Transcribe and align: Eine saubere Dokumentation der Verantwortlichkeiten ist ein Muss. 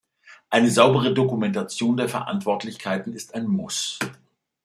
Eine 0.49 0.71
saubere 0.71 1.13
Dokumentation 1.13 1.95
der 1.95 2.09
Verantwortlichkeiten 2.09 3.13
ist 3.13 3.35
ein 3.35 3.45
Muss. 3.45 3.99